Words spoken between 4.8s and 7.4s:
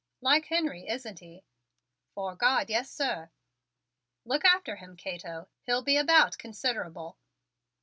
Cato. He'll be about considerable."